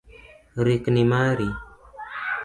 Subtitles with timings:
[0.65, 1.47] Rikni mari.